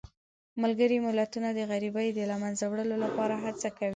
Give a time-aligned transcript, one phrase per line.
[0.61, 3.89] ملګري ملتونه د غریبۍ د له منځه وړلو لپاره هڅه کوي.